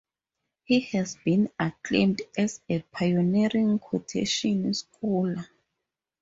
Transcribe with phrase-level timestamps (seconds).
[0.63, 5.47] He has been acclaimed as a "pioneering quotation scholar".